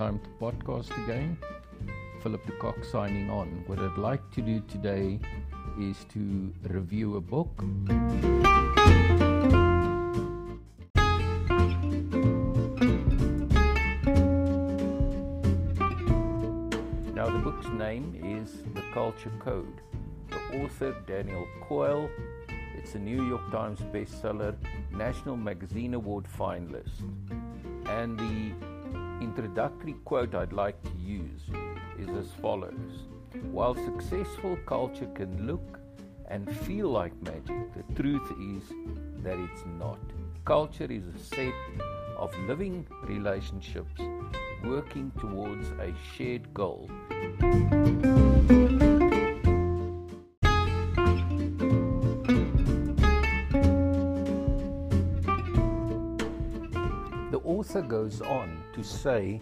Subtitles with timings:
[0.00, 1.36] time to podcast again.
[2.22, 3.62] Philip de Kock signing on.
[3.66, 5.20] What I'd like to do today
[5.78, 7.62] is to review a book.
[17.14, 19.82] Now, the book's name is The Culture Code.
[20.30, 22.08] The author, Daniel Coyle,
[22.74, 24.56] it's a New York Times bestseller,
[24.92, 27.02] National Magazine Award finalist.
[27.84, 28.69] And the
[29.20, 31.42] introductory quote I'd like to use
[31.98, 33.06] is as follows
[33.50, 35.78] While successful culture can look
[36.28, 38.62] and feel like magic, the truth is
[39.22, 39.98] that it's not.
[40.44, 41.54] Culture is a set
[42.16, 44.00] of living relationships
[44.64, 46.88] working towards a shared goal.
[57.80, 59.40] Author goes on to say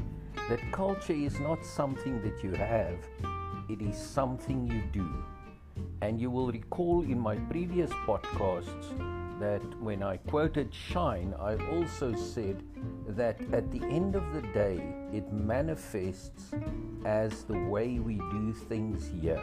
[0.49, 2.97] that culture is not something that you have,
[3.69, 5.25] it is something you do.
[6.03, 12.15] And you will recall in my previous podcasts that when I quoted Schein, I also
[12.15, 12.63] said
[13.09, 14.81] that at the end of the day,
[15.13, 16.55] it manifests
[17.05, 19.43] as the way we do things here.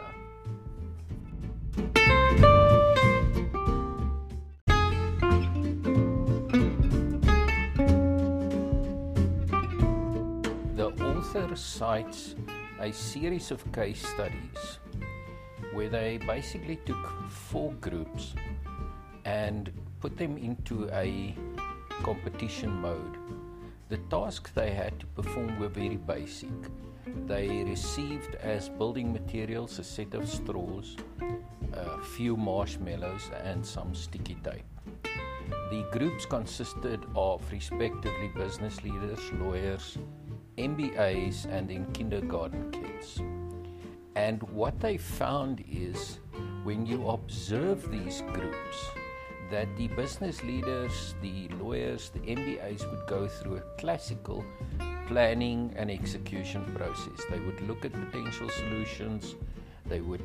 [11.46, 12.34] Author cites
[12.80, 14.80] a series of case studies
[15.74, 18.34] where they basically took four groups
[19.24, 21.36] and put them into a
[22.02, 23.16] competition mode.
[23.90, 26.50] The tasks they had to perform were very basic.
[27.26, 30.96] They received as building materials a set of straws,
[31.72, 34.64] a few marshmallows, and some sticky tape.
[35.70, 39.96] The groups consisted of respectively business leaders, lawyers,
[40.58, 43.20] MBAs and in kindergarten kids.
[44.14, 46.18] And what they found is
[46.64, 48.90] when you observe these groups,
[49.50, 54.44] that the business leaders, the lawyers, the MBAs would go through a classical
[55.06, 57.24] planning and execution process.
[57.30, 59.36] They would look at potential solutions,
[59.86, 60.22] they would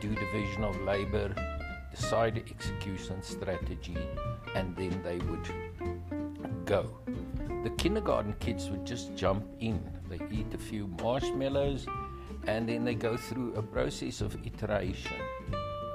[0.00, 1.34] do division of labor,
[1.90, 3.98] decide execution strategy,
[4.54, 5.46] and then they would
[6.64, 6.88] go.
[7.62, 9.82] The kindergarten kids would just jump in.
[10.08, 11.86] They eat a few marshmallows
[12.46, 15.20] and then they go through a process of iteration.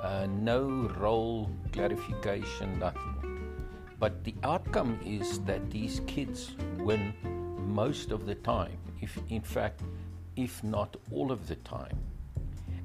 [0.04, 3.56] Uh, no role clarification, nothing.
[3.98, 7.14] But the outcome is that these kids win
[7.58, 9.82] most of the time, if in fact,
[10.36, 11.98] if not all of the time.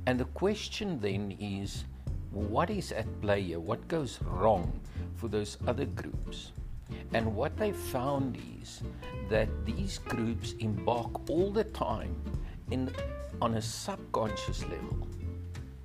[0.07, 1.85] And the question then is
[2.31, 3.61] what is at play here?
[3.61, 4.81] What goes wrong
[5.17, 6.53] for those other groups?
[7.13, 8.83] And what they found is
[9.29, 12.15] that these groups embark all the time
[12.71, 12.93] in,
[13.43, 15.09] on a subconscious level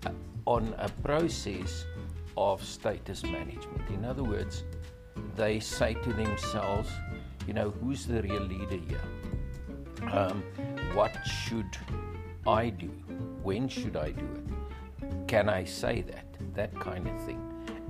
[0.06, 0.12] uh,
[0.46, 1.86] on a process
[2.38, 3.90] of status management.
[3.90, 4.63] In other words,
[5.36, 6.90] they say to themselves,
[7.47, 10.12] you know, who's the real leader here?
[10.12, 10.44] Um,
[10.94, 11.78] what should
[12.46, 12.88] I do?
[13.42, 15.28] When should I do it?
[15.28, 16.25] Can I say that?
[16.53, 17.42] That kind of thing.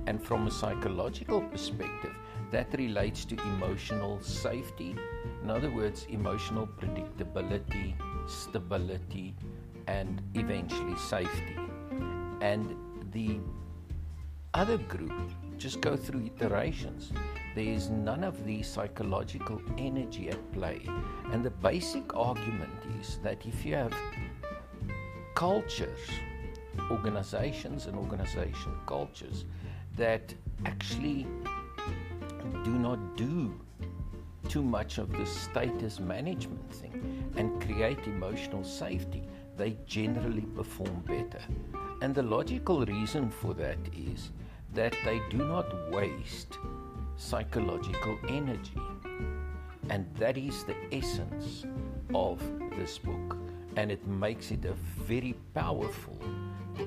[0.06, 2.14] And from a psychological perspective,
[2.50, 4.96] that relates to emotional safety.
[5.42, 7.94] In other words, emotional predictability,
[8.28, 9.34] stability,
[9.86, 11.56] and eventually safety.
[12.40, 12.76] And
[13.12, 13.40] the
[14.54, 15.12] other group
[15.58, 17.12] just go through iterations.
[17.54, 20.82] There is none of the psychological energy at play.
[21.32, 23.94] And the basic argument is that if you have
[25.34, 25.98] cultures,
[26.90, 29.44] organizations and organization cultures
[29.96, 31.26] that actually
[32.66, 33.54] do not do
[34.48, 39.22] too much of the status management thing and create emotional safety,
[39.56, 41.38] they generally perform better.
[42.02, 44.32] And the logical reason for that is
[44.74, 46.58] that they do not waste
[47.16, 48.80] psychological energy.
[49.88, 51.64] And that is the essence
[52.12, 52.42] of
[52.76, 53.36] this book.
[53.76, 54.72] And it makes it a
[55.04, 56.18] very powerful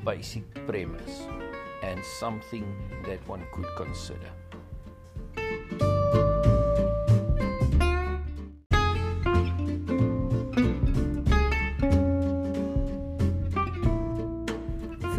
[0.04, 1.22] basic premise
[1.82, 2.66] and something
[3.06, 4.30] that one could consider.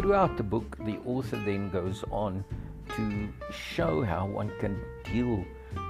[0.01, 2.43] Throughout the book, the author then goes on
[2.95, 5.45] to show how one can deal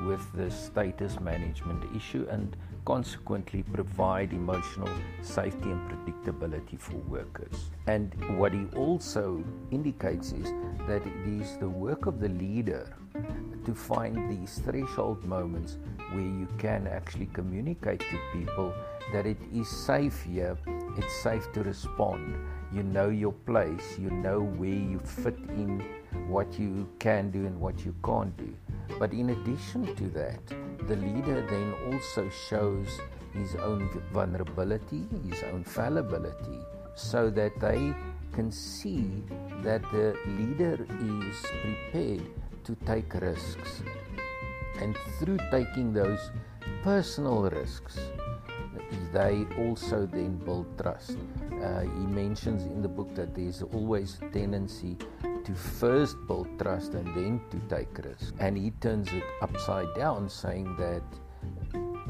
[0.06, 4.90] with the status management issue and consequently provide emotional
[5.22, 7.70] safety and predictability for workers.
[7.88, 9.42] And what he also
[9.72, 10.52] indicates is
[10.90, 12.94] that it is the work of the leader
[13.66, 15.78] to find these threshold moments
[16.12, 18.74] where you can actually communicate to people
[19.14, 20.58] that it is safe here,
[20.98, 22.36] it's safe to respond.
[22.74, 25.84] You know your place, you know where you fit in,
[26.28, 28.54] what you can do and what you can't do.
[28.98, 30.40] But in addition to that,
[30.88, 32.88] the leader then also shows
[33.34, 36.60] his own vulnerability, his own fallibility,
[36.96, 37.94] so that they
[38.34, 39.24] can see
[39.64, 42.24] that the leader is prepared
[42.64, 43.82] to take risks.
[44.80, 46.32] And through taking those
[46.84, 48.00] personal risks,
[49.12, 51.18] they also then build trust.
[51.62, 54.98] Uh, he mentions in the book that there's always a tendency
[55.44, 58.34] to first build trust and then to take risks.
[58.40, 61.04] And he turns it upside down, saying that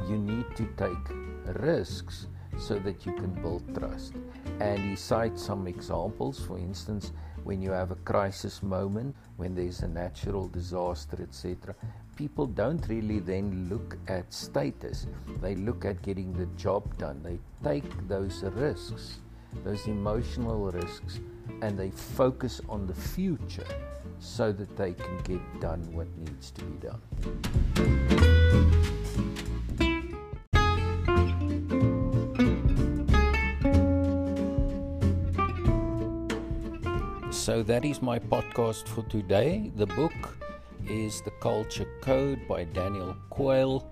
[0.09, 2.27] you need to take risks
[2.57, 4.13] so that you can build trust.
[4.59, 7.12] And he cites some examples, for instance,
[7.44, 11.75] when you have a crisis moment, when there's a natural disaster, etc.,
[12.15, 15.07] people don't really then look at status.
[15.42, 17.21] They look at getting the job done.
[17.24, 19.19] They take those risks,
[19.63, 21.19] those emotional risks,
[21.62, 23.68] and they focus on the future
[24.19, 27.01] so that they can get done what needs to be done.
[37.31, 39.71] So that is my podcast for today.
[39.75, 40.38] The book
[40.88, 43.92] is The Culture Code by Daniel Coyle.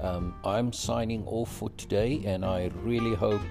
[0.00, 3.42] Um, I'm signing off for today, and I really hope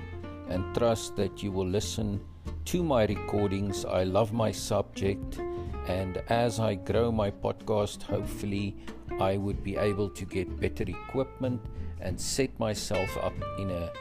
[0.49, 2.19] and trust that you will listen
[2.65, 3.85] to my recordings.
[3.85, 5.39] I love my subject,
[5.87, 8.75] and as I grow my podcast, hopefully,
[9.19, 11.61] I would be able to get better equipment
[12.01, 13.91] and set myself up in a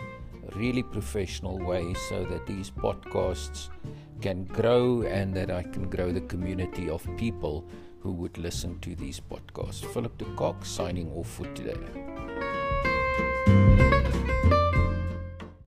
[0.57, 3.69] really professional way so that these podcasts
[4.21, 7.65] can grow and that I can grow the community of people
[8.01, 9.85] who would listen to these podcasts.
[9.93, 11.77] Philip de Kock signing off for today.